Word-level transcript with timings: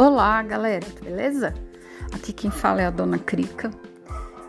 Olá, 0.00 0.40
galera, 0.44 0.86
beleza? 1.02 1.52
Aqui 2.12 2.32
quem 2.32 2.52
fala 2.52 2.80
é 2.80 2.86
a 2.86 2.90
Dona 2.90 3.18
Crica 3.18 3.72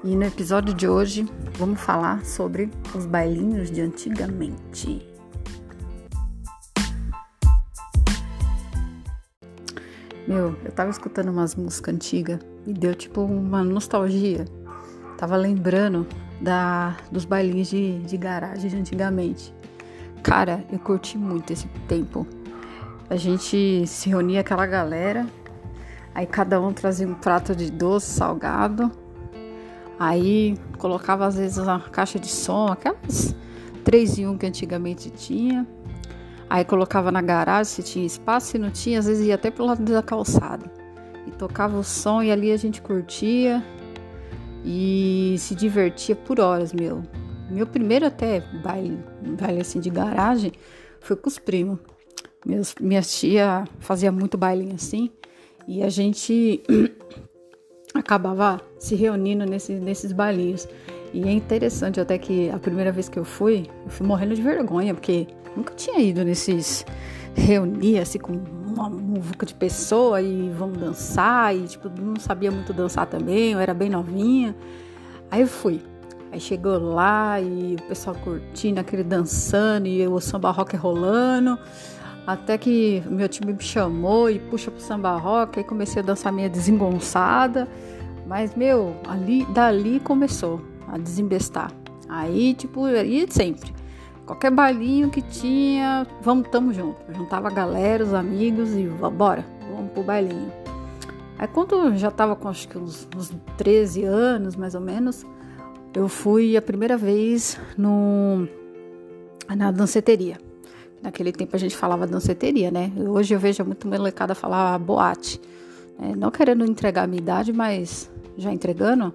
e 0.04 0.16
no 0.16 0.24
episódio 0.24 0.76
de 0.76 0.88
hoje 0.88 1.28
vamos 1.58 1.82
falar 1.82 2.24
sobre 2.24 2.70
os 2.94 3.08
bailinhos 3.08 3.72
de 3.72 3.82
antigamente. 3.82 5.04
Meu, 10.28 10.56
eu 10.64 10.72
tava 10.72 10.92
escutando 10.92 11.30
umas 11.30 11.56
músicas 11.56 11.96
antigas 11.96 12.40
e 12.68 12.72
deu 12.72 12.94
tipo 12.94 13.22
uma 13.22 13.64
nostalgia. 13.64 14.46
Tava 15.18 15.36
lembrando 15.36 16.06
da, 16.40 16.96
dos 17.12 17.26
bailinhos 17.26 17.72
de, 17.72 17.98
de 18.02 18.18
garagem 18.18 18.70
de 18.70 18.78
antigamente. 18.78 19.52
Cara, 20.22 20.64
eu 20.72 20.78
curti 20.78 21.18
muito 21.18 21.52
esse 21.52 21.68
tempo. 21.88 22.28
A 23.10 23.16
gente 23.16 23.88
se 23.88 24.08
reunia 24.10 24.42
aquela 24.42 24.68
galera, 24.68 25.26
aí 26.14 26.26
cada 26.26 26.60
um 26.60 26.72
trazia 26.74 27.08
um 27.08 27.14
prato 27.14 27.56
de 27.56 27.72
doce, 27.72 28.08
salgado. 28.08 28.92
Aí 30.00 30.58
colocava 30.78 31.26
às 31.26 31.36
vezes 31.36 31.58
uma 31.58 31.80
caixa 31.80 32.18
de 32.18 32.28
som, 32.28 32.68
aquelas 32.68 33.36
3 33.84 34.20
em 34.20 34.28
1 34.28 34.38
que 34.38 34.46
antigamente 34.46 35.10
tinha. 35.10 35.68
Aí 36.50 36.64
colocava 36.66 37.12
na 37.12 37.22
garagem 37.22 37.66
se 37.66 37.84
tinha 37.84 38.06
espaço, 38.06 38.48
se 38.48 38.58
não 38.58 38.72
tinha, 38.72 39.00
às 39.00 39.06
vezes 39.06 39.28
ia 39.28 39.36
até 39.36 39.52
pro 39.52 39.66
lado 39.66 39.84
da 39.84 40.02
calçada. 40.02 40.72
E 41.28 41.32
tocava 41.32 41.78
o 41.78 41.84
som 41.84 42.24
e 42.24 42.32
ali 42.32 42.52
a 42.52 42.58
gente 42.58 42.82
curtia 42.82 43.64
e 44.64 45.36
se 45.38 45.54
divertia 45.54 46.16
por 46.16 46.40
horas, 46.40 46.74
meu. 46.74 47.04
Meu 47.50 47.68
primeiro 47.68 48.06
até 48.06 48.42
baile, 48.64 49.04
baile 49.40 49.62
assim 49.62 49.80
de 49.80 49.90
garagem 49.90 50.54
foi 51.02 51.16
com 51.16 51.28
os 51.28 51.38
primos. 51.38 51.80
Minha 52.80 53.02
tia 53.02 53.66
fazia 53.80 54.12
muito 54.12 54.38
bailinho 54.38 54.76
assim 54.76 55.12
e 55.68 55.84
a 55.84 55.90
gente 55.90 56.62
acabava 57.94 58.62
se 58.78 58.96
reunindo 58.96 59.46
nesses, 59.46 59.80
nesses 59.82 60.12
bailinhos. 60.12 60.68
E 61.14 61.28
é 61.28 61.32
interessante 61.32 62.00
até 62.00 62.18
que 62.18 62.50
a 62.50 62.60
primeira 62.60 62.92
vez 62.92 63.10
que 63.10 63.18
eu 63.18 63.26
fui, 63.26 63.68
eu 63.84 63.90
fui 63.90 64.06
morrendo 64.06 64.36
de 64.36 64.42
vergonha, 64.42 64.94
porque 64.94 65.28
nunca 65.56 65.74
tinha 65.74 66.00
ido 66.00 66.24
nesses 66.24 66.86
reunir 67.36 68.00
assim 68.00 68.20
com 68.20 68.34
uma 68.34 68.90
muvuca 68.90 69.46
de 69.46 69.54
pessoa 69.54 70.22
e 70.22 70.50
vamos 70.50 70.78
dançar 70.78 71.56
e 71.56 71.68
tipo, 71.68 71.90
não 71.90 72.20
sabia 72.20 72.52
muito 72.52 72.74
dançar 72.74 73.06
também, 73.08 73.54
eu 73.54 73.60
era 73.60 73.74
bem 73.74 73.90
novinha. 73.90 74.56
Aí 75.32 75.42
eu 75.42 75.48
fui. 75.48 75.82
Aí 76.32 76.40
chegou 76.40 76.78
lá 76.78 77.42
e 77.42 77.76
o 77.76 77.84
pessoal 77.88 78.16
curtindo, 78.16 78.80
aquele 78.80 79.04
dançando 79.04 79.88
e 79.88 80.08
o 80.08 80.20
samba 80.20 80.52
rock 80.52 80.76
rolando. 80.76 81.58
Até 82.30 82.60
que 82.60 83.02
meu 83.10 83.28
time 83.28 83.54
me 83.54 83.64
chamou 83.64 84.30
e 84.30 84.38
puxa 84.38 84.70
pro 84.70 84.80
samba 84.80 85.18
rock, 85.18 85.58
aí 85.58 85.66
comecei 85.66 86.00
a 86.00 86.06
dançar 86.06 86.32
meio 86.32 86.48
desengonçada. 86.48 87.68
Mas, 88.28 88.54
meu, 88.54 88.96
ali, 89.08 89.46
dali 89.46 90.00
começou 90.00 90.62
a 90.88 91.00
desembestar. 91.00 91.72
Aí, 92.08 92.54
tipo, 92.54 92.88
ia 92.88 93.26
sempre. 93.32 93.74
Qualquer 94.28 94.52
bailinho 94.52 95.10
que 95.10 95.24
tinha, 95.24 96.06
vamos, 96.22 96.48
tamo 96.50 96.72
junto. 96.72 96.98
juntava 97.12 97.48
a 97.48 97.52
galera, 97.52 98.04
os 98.04 98.14
amigos 98.14 98.76
e 98.76 98.84
bora, 98.84 99.44
vamos 99.76 99.92
pro 99.92 100.04
bailinho. 100.04 100.54
Aí 101.36 101.48
quando 101.48 101.74
eu 101.74 101.98
já 101.98 102.12
tava 102.12 102.36
com 102.36 102.48
acho 102.48 102.68
que 102.68 102.78
uns, 102.78 103.08
uns 103.18 103.34
13 103.58 104.04
anos, 104.04 104.56
mais 104.56 104.76
ou 104.76 104.82
menos, 104.82 105.26
eu 105.96 106.08
fui 106.08 106.56
a 106.56 106.62
primeira 106.62 106.96
vez 106.96 107.60
no, 107.76 108.48
na 109.50 109.72
danceteria. 109.72 110.38
Naquele 111.02 111.32
tempo 111.32 111.56
a 111.56 111.60
gente 111.60 111.76
falava 111.76 112.06
danceteria, 112.06 112.70
né? 112.70 112.92
Hoje 112.98 113.34
eu 113.34 113.40
vejo 113.40 113.64
muito 113.64 113.88
molecada 113.88 114.36
falar 114.36 114.78
boate. 114.80 115.40
É, 116.02 116.16
não 116.16 116.32
querendo 116.32 116.66
entregar 116.66 117.04
a 117.04 117.08
minha 117.08 117.22
idade, 117.22 117.54
mas 117.54 118.10
já 118.38 118.52
entregando, 118.52 119.14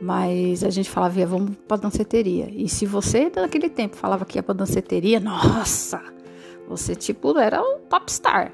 mas 0.00 0.64
a 0.64 0.70
gente 0.70 0.88
falava, 0.88 1.18
ia, 1.18 1.26
vamos 1.26 1.56
pra 1.68 1.76
danceteria. 1.76 2.48
E 2.50 2.68
se 2.68 2.86
você 2.86 3.30
naquele 3.34 3.68
tempo 3.68 3.96
falava 3.96 4.24
que 4.24 4.38
ia 4.38 4.42
pra 4.42 4.54
danceteria, 4.54 5.20
nossa, 5.20 6.02
você 6.68 6.94
tipo 6.94 7.38
era 7.38 7.60
o 7.60 7.80
popstar. 7.80 8.52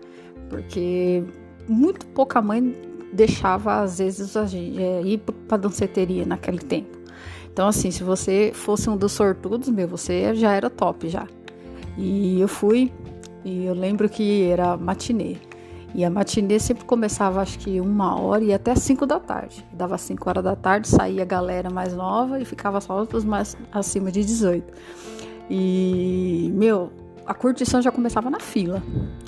Porque 0.49 1.23
muito 1.69 2.07
pouca 2.07 2.43
mãe 2.43 2.75
deixava, 3.13 3.81
às 3.81 3.99
vezes, 3.99 4.37
a 4.37 4.47
gente 4.47 4.83
é, 4.83 5.03
ir 5.03 5.19
pra 5.49 5.57
danceteria 5.57 6.25
naquele 6.25 6.59
tempo. 6.59 6.99
Então, 7.53 7.67
assim, 7.69 7.91
se 7.91 8.03
você 8.05 8.53
fosse 8.55 8.89
um 8.89 8.97
dos 8.97 9.13
sortudos, 9.13 9.69
meu, 9.69 9.89
você 9.89 10.35
já 10.35 10.53
era 10.53 10.71
top 10.71 11.09
já. 11.09 11.27
E 12.01 12.41
eu 12.41 12.49
fui, 12.49 12.91
e 13.45 13.67
eu 13.67 13.75
lembro 13.75 14.09
que 14.09 14.45
era 14.45 14.75
matinê. 14.75 15.37
E 15.95 16.03
a 16.03 16.09
matinê 16.09 16.59
sempre 16.59 16.85
começava, 16.85 17.43
acho 17.43 17.59
que 17.59 17.79
uma 17.79 18.19
hora 18.19 18.43
e 18.43 18.55
até 18.55 18.75
cinco 18.75 19.05
da 19.05 19.21
tarde. 19.21 19.67
Dava 19.71 19.99
cinco 19.99 20.27
horas 20.29 20.43
da 20.43 20.57
tarde, 20.57 20.89
saía 20.89 21.23
a 21.23 21.27
galera 21.27 21.69
mais 21.69 21.95
nova 21.95 22.41
e 22.41 22.45
ficava 22.47 22.81
só 22.81 23.07
os 23.13 23.25
mais 23.25 23.55
acima 23.71 24.11
de 24.11 24.25
18. 24.25 24.73
E, 25.51 26.51
meu, 26.55 26.91
a 27.27 27.35
curtição 27.35 27.83
já 27.83 27.93
começava 27.93 28.31
na 28.31 28.41
fila. 28.41 28.83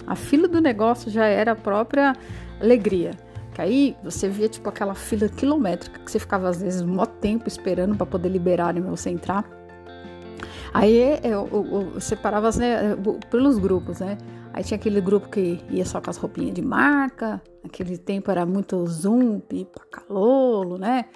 A 0.06 0.14
fila 0.14 0.48
do 0.48 0.60
negócio 0.60 1.10
já 1.10 1.26
era 1.26 1.52
a 1.52 1.56
própria 1.56 2.14
alegria. 2.58 3.10
Que 3.52 3.60
aí 3.60 3.96
você 4.02 4.30
via, 4.30 4.48
tipo, 4.48 4.66
aquela 4.66 4.94
fila 4.94 5.28
quilométrica 5.28 6.00
que 6.00 6.10
você 6.10 6.18
ficava, 6.18 6.48
às 6.48 6.62
vezes, 6.62 6.80
um 6.80 7.04
tempo 7.04 7.46
esperando 7.46 7.94
para 7.96 8.06
poder 8.06 8.30
liberar 8.30 8.72
liberarem 8.72 8.90
você 8.90 9.10
entrar. 9.10 9.44
Aí 10.72 11.18
eu, 11.22 11.48
eu, 11.52 11.92
eu 11.94 12.00
separava 12.00 12.50
né, 12.58 12.96
pelos 13.30 13.58
grupos, 13.58 14.00
né? 14.00 14.16
Aí 14.54 14.64
tinha 14.64 14.76
aquele 14.76 15.00
grupo 15.00 15.28
que 15.28 15.60
ia 15.70 15.84
só 15.84 16.00
com 16.00 16.10
as 16.10 16.16
roupinhas 16.16 16.54
de 16.54 16.62
marca. 16.62 17.42
Naquele 17.62 17.96
tempo 17.96 18.30
era 18.30 18.44
muito 18.44 18.86
Zump, 18.86 19.52
Pacalolo, 19.66 20.78
né? 20.78 21.06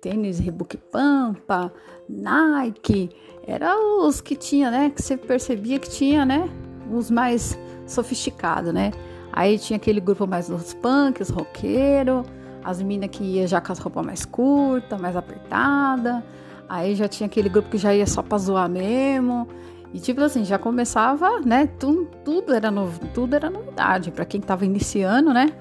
Tênis 0.00 0.38
Reebok 0.38 0.76
Pampa, 0.76 1.72
Nike. 2.08 3.10
Era 3.46 3.76
os 3.78 4.20
que 4.20 4.36
tinha, 4.36 4.70
né? 4.70 4.90
Que 4.90 5.02
você 5.02 5.16
percebia 5.16 5.78
que 5.78 5.90
tinha, 5.90 6.24
né? 6.24 6.48
Os 6.90 7.10
mais 7.10 7.58
sofisticados, 7.86 8.72
né? 8.72 8.92
Aí 9.32 9.58
tinha 9.58 9.76
aquele 9.76 10.00
grupo 10.00 10.26
mais 10.26 10.48
dos 10.48 10.72
punks, 10.74 11.28
roqueiro. 11.28 12.22
As 12.64 12.82
minas 12.82 13.10
que 13.10 13.22
ia 13.22 13.46
já 13.46 13.60
com 13.60 13.72
as 13.72 13.78
roupas 13.78 14.04
mais 14.04 14.24
curtas, 14.24 15.00
mais 15.00 15.16
apertada. 15.16 16.24
Aí 16.68 16.94
já 16.94 17.06
tinha 17.08 17.26
aquele 17.26 17.48
grupo 17.48 17.70
que 17.70 17.78
já 17.78 17.94
ia 17.94 18.06
só 18.06 18.22
pra 18.22 18.38
zoar 18.38 18.68
mesmo. 18.68 19.48
E 19.92 20.00
tipo 20.00 20.20
assim, 20.20 20.44
já 20.44 20.58
começava, 20.58 21.40
né? 21.40 21.68
Tudo, 21.78 22.06
tudo 22.24 22.52
era 22.52 22.70
novo, 22.70 23.00
tudo 23.14 23.34
era 23.34 23.48
novidade 23.48 24.10
para 24.10 24.24
quem 24.24 24.40
tava 24.40 24.64
iniciando, 24.64 25.32
né? 25.32 25.52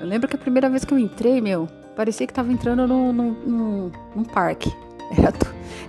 Eu 0.00 0.06
lembro 0.06 0.28
que 0.28 0.36
a 0.36 0.38
primeira 0.38 0.70
vez 0.70 0.84
que 0.84 0.94
eu 0.94 0.98
entrei, 0.98 1.40
meu, 1.40 1.68
parecia 1.96 2.26
que 2.26 2.32
tava 2.32 2.52
entrando 2.52 2.86
num, 2.86 3.90
num 4.14 4.24
parque. 4.24 4.72
Era, 5.16 5.32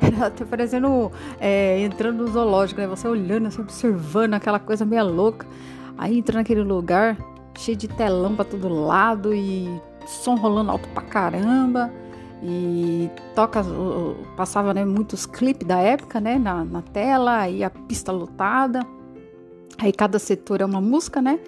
era 0.02 0.28
até 0.28 0.44
parecendo 0.44 1.10
é, 1.40 1.80
entrando 1.80 2.26
no 2.26 2.28
zoológico, 2.28 2.82
né? 2.82 2.86
Você 2.86 3.08
olhando, 3.08 3.48
assim, 3.48 3.62
observando 3.62 4.34
aquela 4.34 4.60
coisa 4.60 4.86
meio 4.86 5.06
louca. 5.06 5.48
Aí 5.98 6.20
entra 6.20 6.38
naquele 6.38 6.62
lugar 6.62 7.18
cheio 7.58 7.78
de 7.78 7.88
telão 7.88 8.36
pra 8.36 8.44
todo 8.44 8.68
lado 8.68 9.34
e 9.34 9.82
som 10.06 10.36
rolando 10.36 10.70
alto 10.70 10.88
pra 10.90 11.02
caramba 11.02 11.92
e 12.48 13.10
toca, 13.34 13.64
passava 14.38 14.72
né, 14.72 14.86
muitos 14.86 15.26
clipes 15.26 15.68
da 15.68 15.80
época 15.80 16.20
né, 16.20 16.38
na, 16.38 16.64
na 16.64 16.82
tela, 16.84 17.40
aí 17.40 17.64
a 17.64 17.72
pista 17.72 18.12
lotada, 18.12 18.86
aí 19.80 19.92
cada 19.92 20.20
setor 20.20 20.62
é 20.62 20.66
uma 20.66 20.80
música, 20.80 21.22
né? 21.22 21.40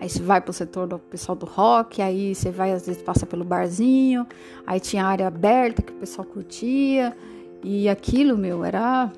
Aí 0.00 0.08
você 0.08 0.22
vai 0.22 0.40
pro 0.40 0.52
setor 0.52 0.86
do 0.86 0.98
pessoal 0.98 1.36
do 1.36 1.44
rock, 1.44 2.00
aí 2.00 2.34
você 2.34 2.50
vai, 2.50 2.72
às 2.72 2.86
vezes 2.86 3.02
passa 3.02 3.26
pelo 3.26 3.44
barzinho, 3.44 4.26
aí 4.66 4.80
tinha 4.80 5.04
área 5.04 5.26
aberta 5.26 5.82
que 5.82 5.92
o 5.92 5.96
pessoal 5.96 6.26
curtia, 6.26 7.14
e 7.62 7.88
aquilo, 7.88 8.36
meu, 8.36 8.64
era 8.64 9.10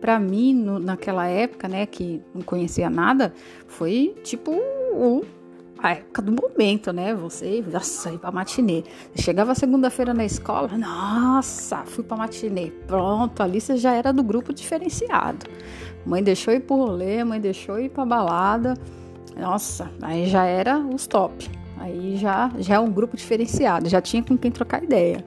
para 0.00 0.18
mim, 0.18 0.54
no, 0.54 0.78
naquela 0.78 1.26
época, 1.26 1.68
né, 1.68 1.86
que 1.86 2.20
não 2.34 2.42
conhecia 2.42 2.90
nada, 2.90 3.32
foi 3.66 4.14
tipo 4.22 4.50
o 4.50 5.24
a 5.82 5.92
época 5.92 6.22
do 6.22 6.32
momento, 6.32 6.92
né? 6.92 7.12
Você, 7.14 7.62
nossa, 7.70 8.12
ir 8.12 8.18
pra 8.18 8.30
matinê. 8.30 8.84
chegava 9.16 9.54
segunda-feira 9.54 10.14
na 10.14 10.24
escola, 10.24 10.70
nossa, 10.78 11.78
fui 11.84 12.04
pra 12.04 12.16
matinê. 12.16 12.70
Pronto, 12.86 13.42
ali 13.42 13.60
você 13.60 13.76
já 13.76 13.92
era 13.92 14.12
do 14.12 14.22
grupo 14.22 14.54
diferenciado. 14.54 15.44
Mãe 16.06 16.22
deixou 16.22 16.54
ir 16.54 16.60
pro 16.60 16.76
rolê, 16.76 17.24
mãe 17.24 17.40
deixou 17.40 17.80
ir 17.80 17.90
pra 17.90 18.06
balada. 18.06 18.74
Nossa, 19.36 19.90
aí 20.00 20.26
já 20.26 20.44
era 20.44 20.78
os 20.78 21.06
top. 21.08 21.50
Aí 21.78 22.16
já, 22.16 22.52
já 22.58 22.76
é 22.76 22.78
um 22.78 22.90
grupo 22.90 23.16
diferenciado, 23.16 23.88
já 23.88 24.00
tinha 24.00 24.22
com 24.22 24.38
quem 24.38 24.52
trocar 24.52 24.84
ideia. 24.84 25.24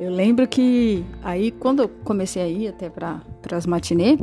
Eu 0.00 0.10
lembro 0.10 0.46
que 0.48 1.04
aí 1.22 1.50
quando 1.50 1.82
eu 1.82 1.88
comecei 2.04 2.40
a 2.40 2.48
ir 2.48 2.68
até 2.68 2.88
para 2.88 3.20
as 3.52 3.66
matinê, 3.66 4.18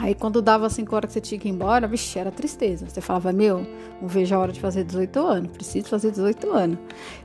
Aí 0.00 0.14
quando 0.14 0.40
dava 0.40 0.70
5 0.70 0.96
horas 0.96 1.08
que 1.08 1.12
você 1.12 1.20
tinha 1.20 1.38
que 1.38 1.46
ir 1.46 1.50
embora, 1.50 1.86
vixe, 1.86 2.18
era 2.18 2.30
tristeza. 2.30 2.88
Você 2.88 3.02
falava, 3.02 3.34
meu, 3.34 3.66
não 4.00 4.08
vejo 4.08 4.34
a 4.34 4.38
hora 4.38 4.50
de 4.50 4.58
fazer 4.58 4.82
18 4.82 5.20
anos, 5.20 5.50
preciso 5.52 5.88
fazer 5.88 6.10
18 6.10 6.50
anos. 6.50 6.78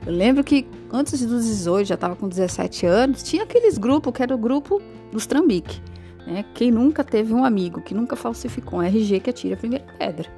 Eu 0.06 0.12
lembro 0.12 0.44
que 0.44 0.66
antes 0.92 1.24
dos 1.24 1.46
18, 1.46 1.88
já 1.88 1.94
estava 1.94 2.14
com 2.14 2.28
17 2.28 2.84
anos, 2.84 3.22
tinha 3.22 3.44
aqueles 3.44 3.78
grupos 3.78 4.12
que 4.12 4.22
era 4.22 4.34
o 4.34 4.36
grupo 4.36 4.82
dos 5.10 5.26
trambique. 5.26 5.80
Né? 6.26 6.44
Quem 6.52 6.70
nunca 6.70 7.02
teve 7.02 7.32
um 7.32 7.46
amigo 7.46 7.80
que 7.80 7.94
nunca 7.94 8.14
falsificou 8.14 8.80
um 8.80 8.82
RG 8.82 9.20
que 9.20 9.30
atira 9.30 9.54
a 9.54 9.58
primeira 9.58 9.86
pedra. 9.98 10.28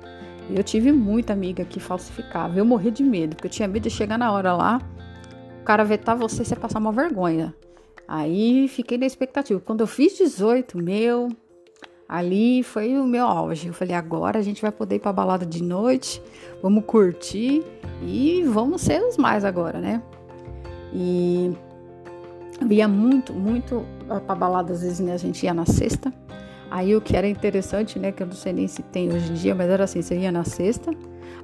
Eu 0.49 0.63
tive 0.63 0.93
muita 0.93 1.33
amiga 1.33 1.65
que 1.65 1.81
falsificava. 1.81 2.57
Eu 2.57 2.65
morri 2.65 2.93
de 2.93 3.03
medo, 3.03 3.35
porque 3.35 3.49
eu 3.49 3.53
tinha 3.53 3.67
medo 3.67 3.83
de 3.83 3.91
chegar 3.91 4.17
na 4.17 4.31
hora 4.31 4.53
lá, 4.53 4.81
o 5.61 5.65
cara 5.65 5.83
vetar 5.83 6.17
você 6.17 6.43
e 6.43 6.45
você 6.45 6.55
passar 6.55 6.79
uma 6.79 6.93
vergonha. 6.93 7.53
Aí 8.07 8.69
fiquei 8.69 8.97
na 8.97 9.07
expectativa. 9.07 9.59
Quando 9.59 9.81
eu 9.81 9.89
fiz 9.89 10.17
18, 10.17 10.79
meu, 10.79 11.31
ali 12.09 12.63
foi 12.63 12.99
o 12.99 13.07
meu 13.07 13.27
auge. 13.27 13.69
Eu 13.69 13.75
falei, 13.75 13.95
agora 13.95 14.39
a 14.39 14.43
gente 14.43 14.63
vai 14.63 14.73
poder 14.73 14.97
ir 14.97 14.99
pra 15.01 15.13
balada 15.13 15.45
de 15.45 15.63
noite, 15.63 16.23
vamos 16.63 16.85
curtir 16.87 17.63
e 18.03 18.43
vamos 18.45 18.81
ser 18.81 19.03
os 19.03 19.17
mais 19.17 19.45
agora, 19.45 19.79
né? 19.79 20.03
E 20.93 21.53
ia 22.71 22.89
muito, 22.89 23.33
muito 23.33 23.85
pra 24.27 24.35
balada, 24.35 24.73
às 24.73 24.81
vezes 24.81 25.01
né, 25.01 25.13
a 25.13 25.19
gente 25.19 25.45
ia 25.45 25.53
na 25.53 25.67
sexta. 25.67 26.13
Aí 26.71 26.97
o 26.97 27.01
que 27.01 27.17
era 27.17 27.29
interessante, 27.29 27.99
né, 27.99 28.13
que 28.13 28.23
eu 28.23 28.27
não 28.27 28.35
sei 28.35 28.53
nem 28.53 28.69
se 28.69 28.83
tem 28.83 29.13
hoje 29.13 29.31
em 29.31 29.35
dia, 29.35 29.55
mas 29.55 29.69
era 29.69 29.85
assim, 29.85 30.03
você 30.03 30.19
ia 30.19 30.31
na 30.31 30.45
sexta, 30.45 30.91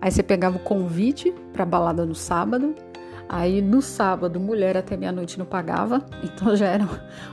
aí 0.01 0.11
você 0.11 0.23
pegava 0.23 0.57
o 0.57 0.61
convite 0.61 1.33
pra 1.53 1.65
balada 1.65 2.05
no 2.07 2.15
sábado, 2.15 2.75
Aí 3.27 3.63
no 3.63 3.81
sábado, 3.81 4.39
mulher 4.39 4.77
até 4.77 4.99
meia-noite 4.99 5.39
não 5.39 5.47
pagava, 5.47 6.05
então 6.23 6.55
já 6.55 6.67
era 6.67 6.87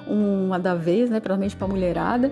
uma 0.07 0.57
da 0.57 0.74
vez, 0.74 1.10
né? 1.10 1.19
Provavelmente 1.19 1.56
pra 1.56 1.68
mulherada 1.68 2.31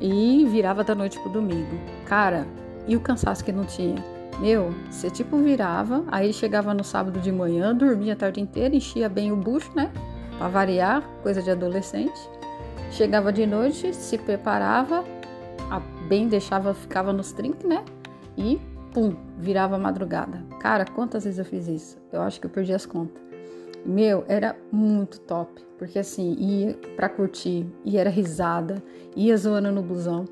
e 0.00 0.46
virava 0.46 0.82
da 0.82 0.94
noite 0.94 1.18
pro 1.20 1.30
domingo. 1.30 1.78
Cara, 2.06 2.46
e 2.86 2.96
o 2.96 3.00
cansaço 3.00 3.44
que 3.44 3.52
não 3.52 3.64
tinha? 3.64 4.02
Meu, 4.40 4.74
você 4.90 5.10
tipo 5.10 5.36
virava, 5.36 6.02
aí 6.08 6.32
chegava 6.32 6.72
no 6.72 6.82
sábado 6.82 7.20
de 7.20 7.30
manhã, 7.30 7.74
dormia 7.74 8.14
a 8.14 8.16
tarde 8.16 8.40
inteira, 8.40 8.74
enchia 8.74 9.08
bem 9.08 9.30
o 9.30 9.36
bucho, 9.36 9.70
né? 9.74 9.90
Pra 10.38 10.48
variar, 10.48 11.02
coisa 11.22 11.42
de 11.42 11.50
adolescente. 11.50 12.18
Chegava 12.90 13.32
de 13.32 13.46
noite, 13.46 13.94
se 13.94 14.16
preparava, 14.16 15.04
bem 16.08 16.26
deixava, 16.26 16.74
ficava 16.74 17.12
nos 17.12 17.30
trinques, 17.32 17.64
né? 17.64 17.84
E 18.36 18.60
pum, 18.92 19.14
virava 19.38 19.78
madrugada. 19.78 20.42
Cara, 20.58 20.84
quantas 20.84 21.24
vezes 21.24 21.38
eu 21.38 21.44
fiz 21.44 21.68
isso? 21.68 21.98
Eu 22.12 22.22
acho 22.22 22.40
que 22.40 22.46
eu 22.46 22.50
perdi 22.50 22.72
as 22.72 22.84
contas. 22.84 23.29
Meu, 23.84 24.24
era 24.28 24.56
muito 24.70 25.20
top. 25.20 25.62
Porque 25.78 25.98
assim, 25.98 26.34
ia 26.38 26.74
pra 26.94 27.08
curtir, 27.08 27.66
e 27.84 27.96
era 27.96 28.10
risada, 28.10 28.82
ia 29.16 29.34
zoando 29.34 29.72
no 29.72 29.82
busão, 29.82 30.26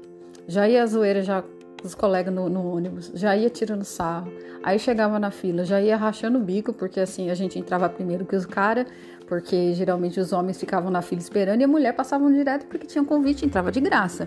já 0.47 0.69
ia 0.69 0.87
zoeira 0.87 1.23
já 1.23 1.41
com 1.43 1.87
os 1.87 1.95
colegas 1.95 2.35
no, 2.35 2.51
no, 2.51 2.71
ônibus, 2.71 3.11
já 3.15 3.35
ia 3.35 3.49
tirando 3.49 3.83
sarro. 3.83 4.31
Aí 4.63 4.79
chegava 4.79 5.19
na 5.19 5.31
fila, 5.31 5.65
já 5.65 5.81
ia 5.81 5.97
rachando 5.97 6.39
o 6.39 6.43
bico, 6.43 6.75
porque 6.75 7.01
assim, 7.01 7.31
a 7.31 7.35
gente 7.35 7.59
entrava 7.59 7.89
primeiro 7.89 8.27
que 8.27 8.37
os 8.37 8.45
caras, 8.45 8.87
porque 9.27 9.73
geralmente 9.73 10.21
os 10.21 10.33
homens 10.33 10.59
ficavam 10.59 10.91
na 10.91 11.01
fila 11.01 11.21
esperando 11.21 11.63
e 11.63 11.65
a 11.65 11.69
mulher 11.69 11.95
passavam 11.95 12.31
direto 12.31 12.67
porque 12.67 12.87
tinha 12.87 13.01
um 13.01 13.07
convite, 13.07 13.47
entrava 13.47 13.73
de 13.73 13.81
graça. 13.81 14.27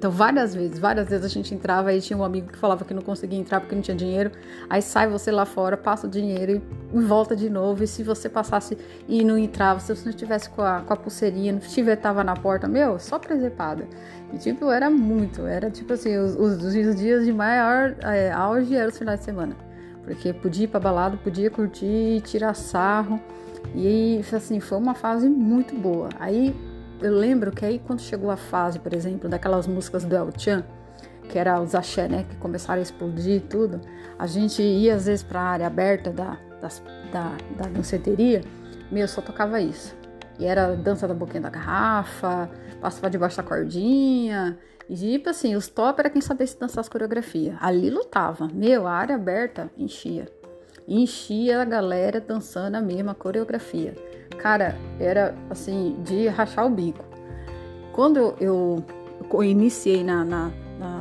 Então, 0.00 0.10
várias 0.10 0.54
vezes, 0.54 0.78
várias 0.78 1.10
vezes 1.10 1.26
a 1.26 1.28
gente 1.28 1.54
entrava 1.54 1.92
e 1.92 2.00
tinha 2.00 2.18
um 2.18 2.24
amigo 2.24 2.50
que 2.50 2.56
falava 2.56 2.86
que 2.86 2.94
não 2.94 3.02
conseguia 3.02 3.38
entrar 3.38 3.60
porque 3.60 3.74
não 3.74 3.82
tinha 3.82 3.94
dinheiro. 3.94 4.30
Aí 4.70 4.80
sai 4.80 5.06
você 5.06 5.30
lá 5.30 5.44
fora, 5.44 5.76
passa 5.76 6.06
o 6.06 6.10
dinheiro 6.10 6.62
e 6.94 7.00
volta 7.00 7.36
de 7.36 7.50
novo. 7.50 7.84
E 7.84 7.86
se 7.86 8.02
você 8.02 8.26
passasse 8.26 8.78
e 9.06 9.22
não 9.22 9.36
entrava, 9.36 9.78
se 9.78 9.94
você 9.94 10.04
não 10.04 10.10
estivesse 10.10 10.48
com 10.48 10.62
a, 10.62 10.80
com 10.80 10.90
a 10.94 10.96
pulseirinha, 10.96 11.52
não 11.52 11.58
estiver, 11.58 11.96
tava 11.96 12.24
na 12.24 12.34
porta, 12.34 12.66
meu, 12.66 12.98
só 12.98 13.18
presepada. 13.18 13.86
E 14.32 14.38
tipo, 14.38 14.70
era 14.70 14.88
muito, 14.88 15.42
era 15.46 15.70
tipo 15.70 15.92
assim, 15.92 16.16
os, 16.16 16.34
os, 16.34 16.64
os 16.64 16.96
dias 16.96 17.26
de 17.26 17.32
maior 17.34 17.94
é, 18.00 18.32
auge 18.32 18.74
eram 18.74 18.88
os 18.88 18.96
finais 18.96 19.18
de 19.18 19.26
semana. 19.26 19.54
Porque 20.02 20.32
podia 20.32 20.64
ir 20.64 20.68
pra 20.68 20.80
balada, 20.80 21.18
podia 21.18 21.50
curtir, 21.50 22.22
tirar 22.22 22.54
sarro. 22.54 23.20
E 23.74 24.24
assim, 24.34 24.60
foi 24.60 24.78
uma 24.78 24.94
fase 24.94 25.28
muito 25.28 25.74
boa. 25.74 26.08
Aí 26.18 26.56
eu 27.00 27.12
lembro 27.12 27.50
que 27.50 27.64
aí 27.64 27.78
quando 27.78 28.00
chegou 28.00 28.30
a 28.30 28.36
fase, 28.36 28.78
por 28.78 28.92
exemplo, 28.92 29.28
daquelas 29.28 29.66
músicas 29.66 30.04
do 30.04 30.14
El 30.14 30.30
Chan, 30.36 30.64
que 31.28 31.38
era 31.38 31.60
os 31.60 31.74
axé, 31.74 32.08
né, 32.08 32.24
que 32.28 32.36
começaram 32.36 32.80
a 32.80 32.82
explodir 32.82 33.36
e 33.36 33.40
tudo, 33.40 33.80
a 34.18 34.26
gente 34.26 34.62
ia 34.62 34.94
às 34.94 35.06
vezes 35.06 35.22
para 35.22 35.40
a 35.40 35.44
área 35.44 35.66
aberta 35.66 36.10
da, 36.10 36.38
das, 36.60 36.82
da, 37.12 37.32
da 37.56 37.68
danceteria, 37.70 38.42
meu, 38.90 39.06
só 39.06 39.20
tocava 39.20 39.60
isso. 39.60 39.94
E 40.38 40.44
era 40.44 40.74
dança 40.74 41.06
da 41.06 41.14
boquinha 41.14 41.42
da 41.42 41.50
garrafa, 41.50 42.50
passava 42.80 43.10
debaixo 43.10 43.36
da 43.36 43.42
cordinha. 43.42 44.58
E 44.88 44.96
tipo 44.96 45.28
assim, 45.30 45.54
os 45.54 45.68
top 45.68 46.00
era 46.00 46.10
quem 46.10 46.20
sabia 46.20 46.46
se 46.46 46.58
dançar 46.58 46.80
as 46.80 46.88
coreografias. 46.88 47.56
Ali 47.60 47.90
lutava. 47.90 48.48
Meu, 48.52 48.86
a 48.86 48.92
área 48.92 49.14
aberta 49.14 49.70
enchia. 49.76 50.26
Enchia 50.92 51.62
a 51.62 51.64
galera 51.64 52.20
dançando 52.20 52.74
a 52.74 52.80
mesma 52.80 53.14
coreografia. 53.14 53.94
Cara, 54.38 54.76
era 54.98 55.36
assim, 55.48 55.96
de 56.02 56.26
rachar 56.26 56.66
o 56.66 56.70
bico. 56.70 57.04
Quando 57.92 58.18
eu, 58.18 58.36
eu, 58.40 58.84
eu 59.32 59.44
iniciei 59.44 60.02
na, 60.02 60.24
na, 60.24 60.50
na 60.76 61.00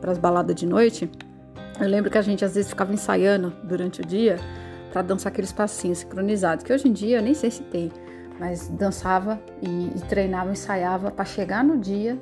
para 0.00 0.12
as 0.12 0.18
baladas 0.18 0.54
de 0.54 0.64
noite, 0.66 1.10
eu 1.80 1.88
lembro 1.88 2.12
que 2.12 2.16
a 2.16 2.22
gente 2.22 2.44
às 2.44 2.54
vezes 2.54 2.70
ficava 2.70 2.94
ensaiando 2.94 3.52
durante 3.64 4.02
o 4.02 4.06
dia 4.06 4.36
para 4.92 5.02
dançar 5.02 5.32
aqueles 5.32 5.50
passinhos 5.50 5.98
sincronizados, 5.98 6.64
que 6.64 6.72
hoje 6.72 6.86
em 6.86 6.92
dia 6.92 7.16
eu 7.16 7.22
nem 7.22 7.34
sei 7.34 7.50
se 7.50 7.64
tem, 7.64 7.90
mas 8.38 8.68
dançava 8.68 9.40
e, 9.60 9.88
e 9.96 10.00
treinava, 10.08 10.52
ensaiava 10.52 11.10
para 11.10 11.24
chegar 11.24 11.64
no 11.64 11.76
dia 11.76 12.16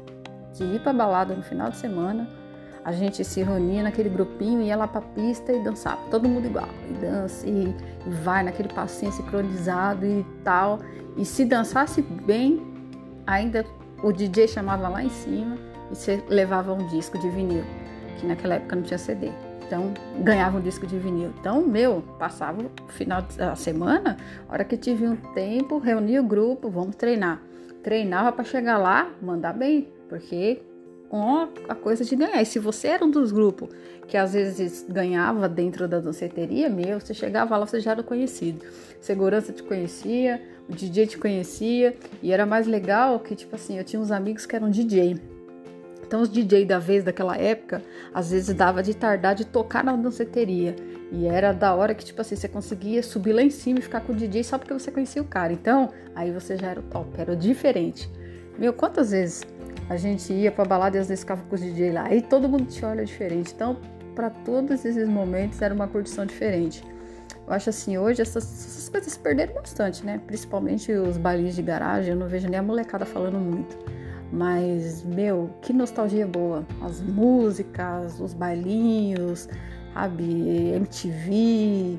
de 0.54 0.64
ir 0.64 0.80
para 0.80 0.94
balada 0.94 1.34
no 1.34 1.42
final 1.42 1.68
de 1.68 1.76
semana 1.76 2.26
a 2.84 2.92
gente 2.92 3.24
se 3.24 3.42
reunia 3.42 3.82
naquele 3.82 4.08
grupinho, 4.08 4.62
ia 4.62 4.76
lá 4.76 4.88
pra 4.88 5.00
pista 5.00 5.52
e 5.52 5.62
dançava, 5.62 6.00
todo 6.10 6.28
mundo 6.28 6.46
igual, 6.46 6.68
e 6.90 6.92
dança, 6.94 7.46
e, 7.46 7.74
e 8.06 8.10
vai 8.24 8.42
naquele 8.42 8.68
passinho 8.68 9.12
sincronizado 9.12 10.04
e 10.04 10.26
tal. 10.42 10.80
E 11.16 11.24
se 11.24 11.44
dançasse 11.44 12.02
bem, 12.02 12.60
ainda 13.26 13.64
o 14.02 14.12
DJ 14.12 14.48
chamava 14.48 14.88
lá 14.88 15.02
em 15.02 15.10
cima 15.10 15.56
e 15.90 15.94
você 15.94 16.22
levava 16.28 16.72
um 16.72 16.86
disco 16.88 17.18
de 17.18 17.28
vinil, 17.30 17.64
que 18.18 18.26
naquela 18.26 18.54
época 18.54 18.76
não 18.76 18.82
tinha 18.82 18.98
CD. 18.98 19.30
Então, 19.64 19.94
ganhava 20.18 20.58
um 20.58 20.60
disco 20.60 20.86
de 20.86 20.98
vinil. 20.98 21.32
Então, 21.40 21.64
meu, 21.66 22.02
passava 22.18 22.62
o 22.62 22.88
final 22.88 23.22
da 23.22 23.54
semana, 23.54 24.16
hora 24.48 24.64
que 24.64 24.76
tive 24.76 25.06
um 25.06 25.16
tempo, 25.16 25.78
reunia 25.78 26.20
o 26.20 26.24
grupo, 26.24 26.68
vamos 26.68 26.96
treinar. 26.96 27.40
Treinava 27.82 28.32
para 28.32 28.44
chegar 28.44 28.76
lá, 28.76 29.10
mandar 29.20 29.54
bem, 29.54 29.88
porque 30.08 30.60
com 31.12 31.46
a 31.68 31.74
coisa 31.74 32.06
de 32.06 32.16
ganhar. 32.16 32.40
E 32.40 32.46
se 32.46 32.58
você 32.58 32.88
era 32.88 33.04
um 33.04 33.10
dos 33.10 33.32
grupos 33.32 33.68
que 34.08 34.16
às 34.16 34.32
vezes 34.32 34.86
ganhava 34.88 35.46
dentro 35.46 35.86
da 35.86 36.00
danceteria, 36.00 36.70
meu, 36.70 36.98
você 36.98 37.12
chegava 37.12 37.54
lá, 37.54 37.66
você 37.66 37.80
já 37.80 37.90
era 37.90 38.02
conhecido. 38.02 38.64
Segurança 38.98 39.52
te 39.52 39.62
conhecia, 39.62 40.42
o 40.66 40.72
DJ 40.72 41.06
te 41.08 41.18
conhecia, 41.18 41.94
e 42.22 42.32
era 42.32 42.46
mais 42.46 42.66
legal 42.66 43.20
que, 43.20 43.36
tipo 43.36 43.54
assim, 43.54 43.76
eu 43.76 43.84
tinha 43.84 44.00
uns 44.00 44.10
amigos 44.10 44.46
que 44.46 44.56
eram 44.56 44.70
DJ. 44.70 45.20
Então, 46.02 46.22
os 46.22 46.30
DJ 46.30 46.64
da 46.64 46.78
vez 46.78 47.04
daquela 47.04 47.36
época, 47.36 47.82
às 48.14 48.30
vezes 48.30 48.54
dava 48.54 48.82
de 48.82 48.94
tardar 48.94 49.34
de 49.34 49.44
tocar 49.44 49.84
na 49.84 49.94
danceteria. 49.94 50.74
E 51.10 51.26
era 51.26 51.52
da 51.52 51.74
hora 51.74 51.94
que, 51.94 52.06
tipo 52.06 52.22
assim, 52.22 52.36
você 52.36 52.48
conseguia 52.48 53.02
subir 53.02 53.34
lá 53.34 53.42
em 53.42 53.50
cima 53.50 53.80
e 53.80 53.82
ficar 53.82 54.00
com 54.00 54.14
o 54.14 54.16
DJ 54.16 54.44
só 54.44 54.56
porque 54.56 54.72
você 54.72 54.90
conhecia 54.90 55.20
o 55.20 55.26
cara. 55.26 55.52
Então, 55.52 55.90
aí 56.14 56.30
você 56.30 56.56
já 56.56 56.68
era 56.68 56.80
o 56.80 56.84
top, 56.84 57.20
era 57.20 57.32
o 57.32 57.36
diferente. 57.36 58.10
Meu, 58.58 58.72
quantas 58.72 59.10
vezes 59.10 59.42
a 59.92 59.96
gente 59.96 60.32
ia 60.32 60.50
pra 60.50 60.64
balada 60.64 60.96
e 60.96 61.00
às 61.00 61.08
vezes 61.08 61.22
ficava 61.22 61.42
com 61.42 61.54
os 61.54 61.60
DJ 61.60 61.92
lá. 61.92 62.12
E 62.12 62.22
todo 62.22 62.48
mundo 62.48 62.64
te 62.64 62.82
olha 62.84 63.04
diferente. 63.04 63.52
Então, 63.54 63.76
para 64.14 64.30
todos 64.30 64.84
esses 64.84 65.06
momentos 65.06 65.60
era 65.60 65.74
uma 65.74 65.86
curtição 65.86 66.24
diferente. 66.24 66.82
Eu 67.46 67.52
acho 67.52 67.68
assim, 67.68 67.98
hoje 67.98 68.22
essas, 68.22 68.44
essas, 68.44 68.88
coisas 68.88 69.12
se 69.12 69.18
perderam 69.18 69.54
bastante, 69.54 70.04
né? 70.04 70.20
Principalmente 70.26 70.90
os 70.92 71.18
bailinhos 71.18 71.54
de 71.54 71.62
garagem, 71.62 72.12
eu 72.12 72.16
não 72.16 72.26
vejo 72.26 72.48
nem 72.48 72.58
a 72.58 72.62
molecada 72.62 73.04
falando 73.04 73.38
muito. 73.38 73.76
Mas, 74.32 75.04
meu, 75.04 75.50
que 75.60 75.74
nostalgia 75.74 76.26
boa. 76.26 76.64
As 76.80 77.00
músicas, 77.02 78.18
os 78.18 78.32
bailinhos, 78.32 79.46
sabe? 79.92 80.72
MTV, 80.74 81.98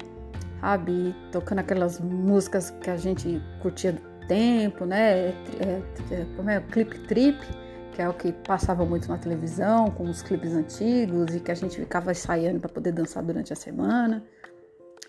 sabe? 0.60 1.16
Tocando 1.32 1.60
aquelas 1.60 2.00
músicas 2.00 2.72
que 2.72 2.90
a 2.90 2.98
gente 2.98 3.40
curtia 3.62 3.92
do 3.92 4.02
tempo, 4.28 4.84
né? 4.84 5.12
É, 5.12 5.36
é, 5.60 5.82
é 6.12 6.26
como 6.36 6.50
é? 6.50 6.60
Clip 6.60 6.98
Trip 7.02 7.63
que 7.94 8.02
é 8.02 8.10
o 8.10 8.14
que 8.14 8.32
passava 8.32 8.84
muito 8.86 9.08
na 9.08 9.18
televisão, 9.18 9.90
com 9.92 10.04
os 10.04 10.22
clipes 10.22 10.54
antigos 10.54 11.36
e 11.36 11.40
que 11.40 11.52
a 11.52 11.56
gente 11.56 11.78
ficava 11.78 12.12
ensaiando 12.12 12.60
para 12.60 12.70
poder 12.70 12.92
dançar 12.92 13.24
durante 13.24 13.54
a 13.54 13.56
semana. 13.56 14.24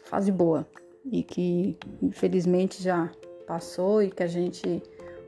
Fase 0.05 0.31
boa 0.31 0.67
e 1.11 1.23
que 1.23 1.77
infelizmente 2.03 2.83
já 2.83 3.11
passou 3.47 4.03
e 4.03 4.11
que 4.11 4.23
a 4.23 4.27
gente 4.27 4.83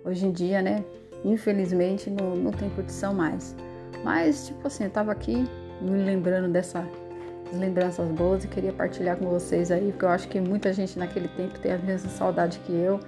hoje 0.05 0.27
em 0.27 0.33
dia, 0.33 0.63
né, 0.63 0.85
infelizmente 1.25 2.11
não, 2.11 2.37
não 2.37 2.51
tem 2.51 2.71
condição 2.71 3.15
mais. 3.15 3.57
Mas, 4.05 4.47
tipo 4.47 4.67
assim, 4.67 4.85
eu 4.85 4.91
tava 4.91 5.11
aqui 5.13 5.45
me 5.81 6.05
lembrando 6.05 6.49
dessas 6.53 6.85
lembranças 7.53 8.09
boas 8.13 8.45
e 8.45 8.49
queria 8.49 8.73
partilhar 8.73 9.17
com 9.17 9.27
vocês 9.27 9.71
aí, 9.71 9.91
porque 9.91 10.05
eu 10.05 10.09
acho 10.09 10.29
que 10.29 10.41
muita 10.41 10.73
gente 10.73 10.99
naquele 10.99 11.29
tempo 11.29 11.59
tem 11.59 11.73
a 11.73 11.79
mesma 11.79 12.11
saudade 12.11 12.59
que 12.61 12.73
eu 12.73 13.01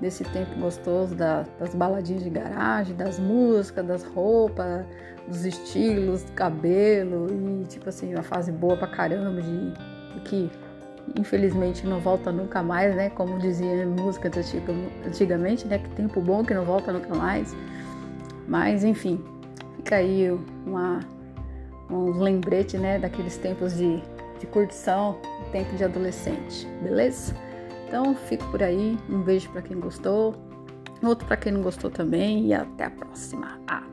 desse 0.00 0.24
tempo 0.24 0.58
gostoso 0.58 1.14
da, 1.14 1.44
das 1.58 1.74
baladinhas 1.74 2.24
de 2.24 2.30
garagem, 2.30 2.96
das 2.96 3.18
músicas, 3.18 3.86
das 3.86 4.02
roupas, 4.02 4.84
dos 5.28 5.44
estilos, 5.44 6.22
do 6.22 6.32
cabelo 6.32 7.26
e 7.30 7.64
tipo 7.66 7.88
assim, 7.88 8.14
uma 8.14 8.22
fase 8.22 8.50
boa 8.50 8.76
pra 8.76 8.88
caramba 8.88 9.40
de, 9.42 9.70
de 9.70 10.20
que 10.24 10.50
infelizmente 11.16 11.86
não 11.86 12.00
volta 12.00 12.32
nunca 12.32 12.62
mais, 12.62 12.94
né? 12.94 13.10
Como 13.10 13.38
dizia 13.38 13.86
música 13.86 14.30
antigamente, 15.06 15.66
né? 15.66 15.78
Que 15.78 15.88
tempo 15.90 16.20
bom 16.20 16.44
que 16.44 16.54
não 16.54 16.64
volta 16.64 16.92
nunca 16.92 17.14
mais. 17.14 17.54
Mas 18.46 18.84
enfim, 18.84 19.22
fica 19.76 19.96
aí 19.96 20.30
uma, 20.66 21.00
uns 21.90 22.18
lembretes, 22.18 22.80
né, 22.80 22.98
daqueles 22.98 23.36
tempos 23.36 23.76
de, 23.76 24.02
de 24.38 24.46
curtição, 24.46 25.18
tempo 25.52 25.74
de 25.76 25.84
adolescente, 25.84 26.66
beleza? 26.82 27.34
Então 27.90 28.14
fico 28.14 28.48
por 28.52 28.62
aí, 28.62 28.96
um 29.08 29.20
beijo 29.20 29.50
para 29.50 29.62
quem 29.62 29.80
gostou, 29.80 30.32
outro 31.02 31.26
para 31.26 31.36
quem 31.36 31.50
não 31.50 31.60
gostou 31.60 31.90
também 31.90 32.46
e 32.46 32.54
até 32.54 32.84
a 32.84 32.90
próxima. 32.90 33.60
Ah. 33.66 33.89